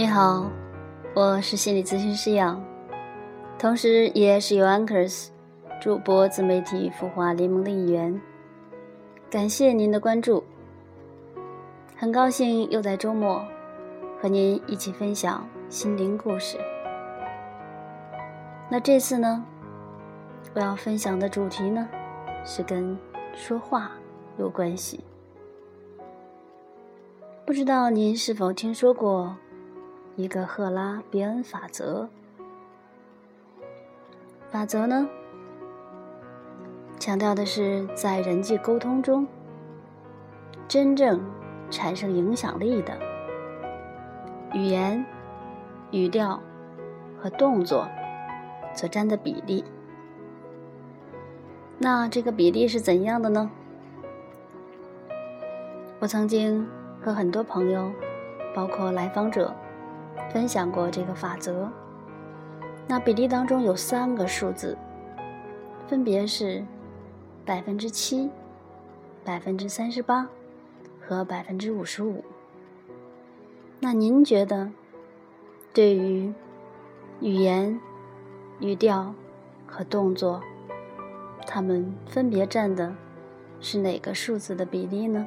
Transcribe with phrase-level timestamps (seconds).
[0.00, 0.50] 你好，
[1.14, 2.58] 我是心理咨询师杨，
[3.58, 5.28] 同时也是由 Anchors
[5.78, 8.18] 主播自媒体孵化联盟的一员。
[9.30, 10.42] 感谢您的关注，
[11.98, 13.44] 很高兴又在周末
[14.18, 16.56] 和您一起分享心灵故事。
[18.70, 19.44] 那这次呢，
[20.54, 21.86] 我要分享的主题呢，
[22.42, 22.96] 是跟
[23.34, 23.90] 说话
[24.38, 25.04] 有关系。
[27.44, 29.36] 不知道您是否听说过
[30.20, 32.08] 一个赫拉别恩法则？
[34.50, 35.08] 法则呢，
[36.98, 39.26] 强调的是在人际沟通中，
[40.68, 41.20] 真正
[41.70, 42.98] 产生影响力的
[44.52, 45.02] 语言、
[45.90, 46.38] 语调
[47.18, 47.88] 和动作
[48.74, 49.64] 所占的比例。
[51.78, 53.50] 那这个比例是怎样的呢？
[55.98, 56.68] 我曾经。
[57.02, 57.90] 和很多朋友，
[58.54, 59.54] 包括来访者，
[60.28, 61.70] 分享过这个法则。
[62.86, 64.76] 那比例当中有三个数字，
[65.86, 66.64] 分别是
[67.44, 68.28] 百分之七、
[69.24, 70.28] 百分之三十八
[71.00, 72.24] 和百分之五十五。
[73.78, 74.70] 那您觉得，
[75.72, 76.32] 对于
[77.20, 77.80] 语言、
[78.58, 79.14] 语调
[79.66, 80.42] 和动作，
[81.46, 82.94] 它们分别占的
[83.60, 85.26] 是哪个数字的比例呢？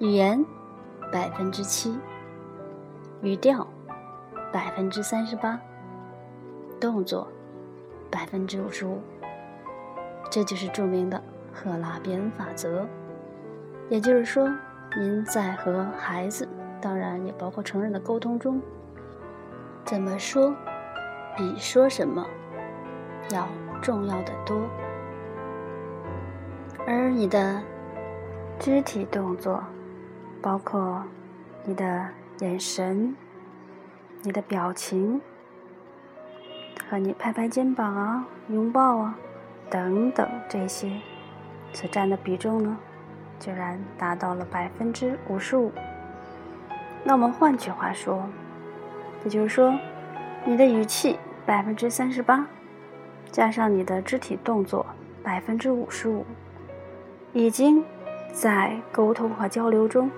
[0.00, 0.42] 语言
[1.12, 1.94] 百分之七，
[3.20, 3.66] 语调
[4.50, 5.60] 百分之三十八，
[6.80, 7.28] 动作
[8.10, 8.98] 百分之五十五，
[10.30, 12.88] 这就是著名的赫拉别恩法则。
[13.90, 14.50] 也就是说，
[14.96, 16.48] 您在和孩子，
[16.80, 18.58] 当然也包括成人的沟通中，
[19.84, 20.56] 怎么说，
[21.36, 22.26] 比说什么
[23.32, 23.46] 要
[23.82, 24.62] 重要的多。
[26.86, 27.62] 而你的
[28.58, 29.62] 肢体动作。
[30.42, 31.04] 包括
[31.64, 32.08] 你的
[32.38, 33.14] 眼神、
[34.22, 35.20] 你的表情
[36.88, 39.18] 和你拍拍肩膀啊、拥抱啊
[39.68, 40.90] 等等这些
[41.74, 42.76] 所占的比重呢，
[43.38, 45.70] 居然达到了百分之五十五。
[47.04, 48.26] 那我们换句话说，
[49.24, 49.78] 也就是说，
[50.44, 52.46] 你的语气百分之三十八，
[53.30, 54.86] 加上你的肢体动作
[55.22, 56.24] 百分之五十五，
[57.34, 57.84] 已经
[58.32, 60.10] 在沟通和交流中。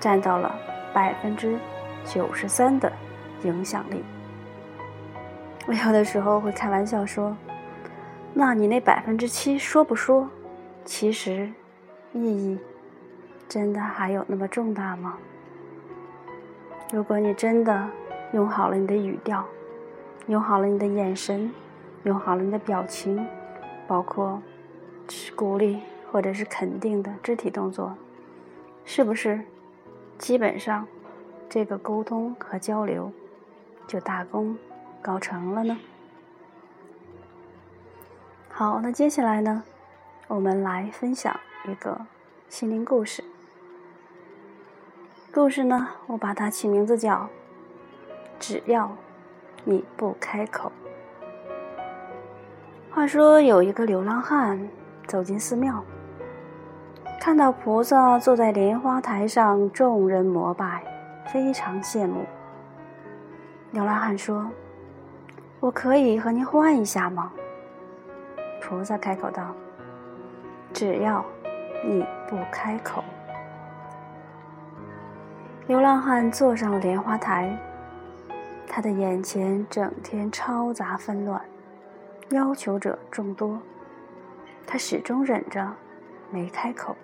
[0.00, 0.52] 占到了
[0.92, 1.58] 百分之
[2.04, 2.90] 九十三的
[3.44, 4.02] 影响力。
[5.66, 7.36] 我有的时候会开玩笑说
[8.34, 10.28] ：“那你那百分之七说不说？
[10.84, 11.52] 其实
[12.12, 12.58] 意义
[13.46, 15.18] 真的还有那么重大吗？
[16.90, 17.88] 如果你真的
[18.32, 19.44] 用好了你的语调，
[20.26, 21.52] 用好了你的眼神，
[22.04, 23.24] 用好了你的表情，
[23.86, 24.42] 包括
[25.36, 27.94] 鼓励或者是肯定的肢体动作，
[28.84, 29.40] 是不是？”
[30.20, 30.86] 基本上，
[31.48, 33.10] 这个沟通和交流
[33.86, 34.54] 就大功
[35.00, 35.78] 告成了呢。
[38.50, 39.62] 好，那接下来呢，
[40.28, 41.34] 我们来分享
[41.66, 41.98] 一个
[42.50, 43.24] 心灵故事。
[45.32, 47.26] 故事呢，我把它起名字叫
[48.38, 48.94] “只要
[49.64, 50.70] 你不开口”。
[52.92, 54.68] 话说，有一个流浪汉
[55.06, 55.82] 走进寺庙。
[57.20, 60.82] 看到菩萨坐在莲花台上，众人膜拜，
[61.30, 62.24] 非常羡慕。
[63.72, 64.50] 流浪汉说
[65.60, 67.30] ：“我可以和您换一下吗？”
[68.62, 69.54] 菩萨开口道
[70.72, 71.22] ：“只要
[71.84, 73.04] 你不开口。”
[75.68, 77.54] 流浪汉坐上了莲花台，
[78.66, 81.38] 他的眼前整天嘈杂纷乱，
[82.30, 83.60] 要求者众多，
[84.66, 85.70] 他始终忍着，
[86.30, 86.96] 没开口。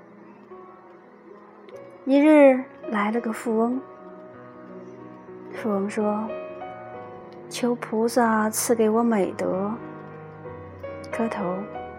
[2.09, 3.81] 一日来了个富翁，
[5.53, 6.25] 富翁说
[7.51, 9.73] ：“求菩萨赐给我美德。”
[11.11, 11.57] 磕头，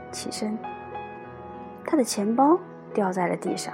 [0.10, 0.58] 起身，
[1.84, 2.58] 他的钱包
[2.94, 3.74] 掉在了地上。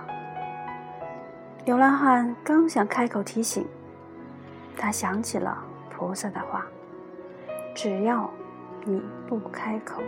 [1.65, 3.67] 流浪汉刚想开口提醒，
[4.75, 5.55] 他想起了
[5.91, 6.65] 菩萨的话
[7.77, 8.27] ：“只要
[8.85, 10.01] 你不开口。”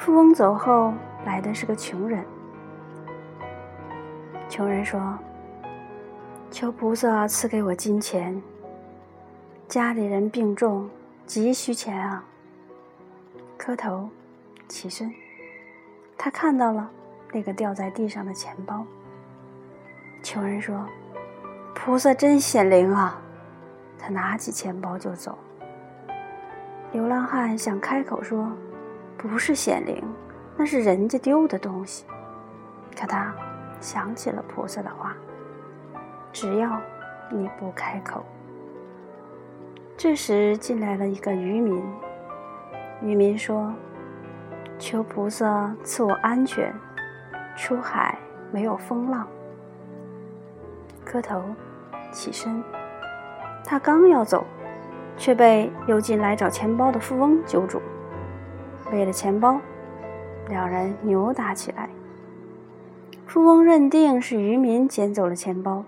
[0.00, 0.94] 富翁走后，
[1.26, 2.24] 来的是个穷人。
[4.60, 5.18] 穷人说
[6.52, 8.38] ：“求菩萨赐给我金钱。
[9.66, 10.86] 家里人病重，
[11.24, 12.22] 急需钱啊。”
[13.56, 14.10] 磕头，
[14.68, 15.10] 起身。
[16.14, 16.90] 他看到了
[17.32, 18.84] 那个掉在地上的钱包。
[20.22, 20.86] 穷人说
[21.74, 23.18] ：“菩萨真显灵啊！”
[23.98, 25.38] 他拿起钱包就走。
[26.92, 28.52] 流浪汉想开口说
[29.16, 30.04] ：“不是显灵，
[30.54, 32.04] 那是人家丢的东西。”
[32.94, 33.34] 可他
[33.80, 35.16] 想起了菩萨的话
[36.32, 36.80] ：“只要
[37.30, 38.24] 你不开口。”
[39.96, 41.82] 这时进来了一个渔民。
[43.02, 43.72] 渔民说
[44.78, 46.74] ：“求菩萨赐我安全，
[47.56, 48.18] 出海
[48.50, 49.26] 没有风浪。”
[51.04, 51.42] 磕头，
[52.12, 52.62] 起身。
[53.64, 54.44] 他刚要走，
[55.16, 57.80] 却被又进来找钱包的富翁揪住。
[58.92, 59.60] 为了钱包，
[60.48, 61.88] 两人扭打起来。
[63.30, 65.84] 富翁认定是渔民捡走了钱包，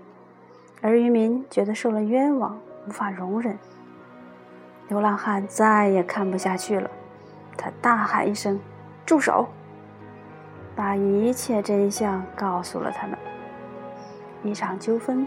[0.80, 2.56] 而渔民觉得受了冤枉，
[2.86, 3.58] 无法容忍。
[4.86, 6.88] 流浪汉再也看不下去了，
[7.56, 8.60] 他大喊一声
[9.04, 9.48] ：“住手！”
[10.76, 13.18] 把一切真相告诉了他们。
[14.44, 15.26] 一场纠纷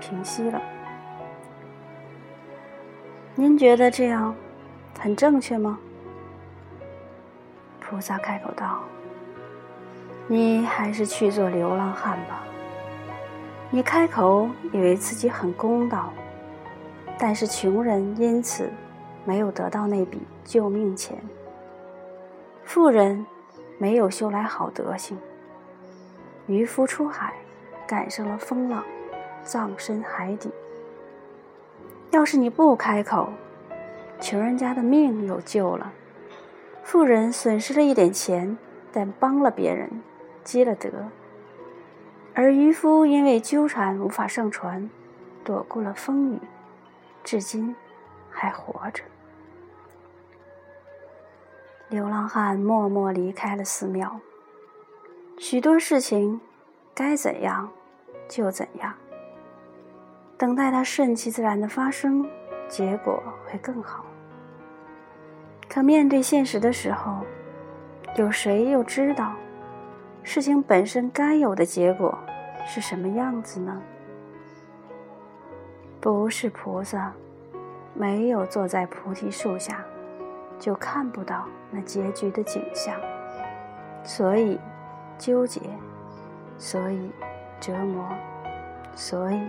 [0.00, 0.62] 平息了。
[3.34, 4.32] 您觉得这样
[5.00, 5.80] 很正确吗？
[7.80, 8.84] 菩萨开口道
[10.26, 12.44] ：“你还是去做流浪汉吧。
[13.70, 16.12] 你开口以为自己很公道。”
[17.16, 18.68] 但是穷人因此
[19.24, 21.16] 没有得到那笔救命钱，
[22.64, 23.24] 富人
[23.78, 25.16] 没有修来好德行。
[26.48, 27.32] 渔夫出海
[27.86, 28.84] 赶上了风浪，
[29.44, 30.50] 葬身海底。
[32.10, 33.28] 要是你不开口，
[34.20, 35.92] 穷人家的命有救了；
[36.82, 38.58] 富人损失了一点钱，
[38.92, 39.88] 但帮了别人，
[40.44, 40.90] 积了德。
[42.34, 44.88] 而渔夫因为纠缠无法上船，
[45.42, 46.38] 躲过了风雨。
[47.24, 47.74] 至今
[48.30, 49.02] 还活着。
[51.88, 54.20] 流浪汉默默离开了寺庙。
[55.38, 56.40] 许多事情
[56.94, 57.70] 该怎样
[58.28, 58.94] 就怎样，
[60.36, 62.28] 等待它顺其自然的发生，
[62.68, 64.04] 结果会更好。
[65.68, 67.20] 可面对现实的时候，
[68.16, 69.34] 有谁又知道
[70.24, 72.18] 事情本身该有的结果
[72.66, 73.80] 是什么样子呢？
[76.00, 77.12] 不是菩萨，
[77.92, 79.84] 没有坐在菩提树下，
[80.58, 82.98] 就看不到那结局的景象，
[84.02, 84.58] 所以
[85.18, 85.60] 纠结，
[86.58, 87.10] 所以
[87.60, 88.08] 折磨，
[88.94, 89.40] 所以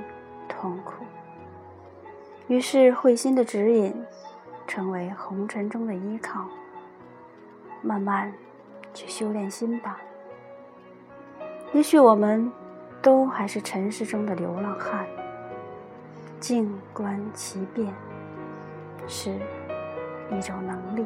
[0.48, 1.06] 痛苦。
[2.48, 4.06] 于是慧心的指引，
[4.68, 6.46] 成为红尘中的依靠。
[7.82, 8.34] 慢慢
[8.94, 10.00] 去修炼心吧。
[11.74, 12.52] 也许我们
[13.02, 15.06] 都还是尘世中的流浪汉。
[16.40, 17.92] 静观其变
[19.08, 19.32] 是
[20.30, 21.06] 一种能力。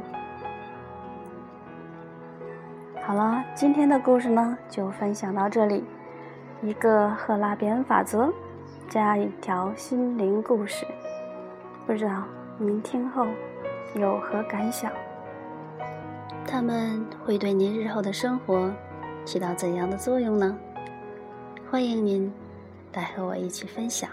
[3.02, 5.84] 好了，今天的故事呢就分享到这里。
[6.62, 8.32] 一个赫拉别恩法则，
[8.90, 10.86] 加一条心灵故事，
[11.88, 12.24] 不知道
[12.58, 13.26] 您听后
[13.96, 14.92] 有何感想？
[16.46, 18.70] 他们会对您日后的生活
[19.30, 20.58] 起到怎样的作用呢？
[21.70, 22.34] 欢迎您
[22.94, 24.10] 来和我一起分享。